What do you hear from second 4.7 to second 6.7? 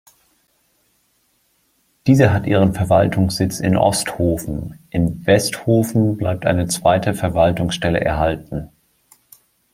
in Westhofen bleibt eine